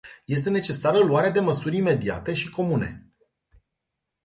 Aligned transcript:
Este 0.27 0.49
necesară 0.49 1.03
luarea 1.03 1.29
de 1.29 1.39
măsuri 1.39 1.77
imediate 1.77 2.33
și 2.33 2.49
comune. 2.49 3.11